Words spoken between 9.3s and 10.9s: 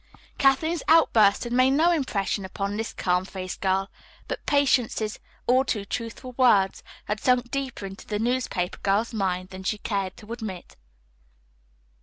than she cared to admit.